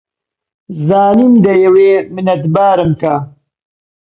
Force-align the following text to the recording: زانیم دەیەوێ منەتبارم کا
زانیم 0.87 1.33
دەیەوێ 1.45 1.93
منەتبارم 2.13 2.91
کا 3.01 3.15